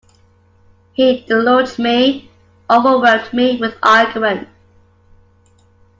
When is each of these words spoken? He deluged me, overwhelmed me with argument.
He 0.93 1.23
deluged 1.27 1.77
me, 1.77 2.31
overwhelmed 2.67 3.31
me 3.33 3.59
with 3.61 3.77
argument. 3.83 4.49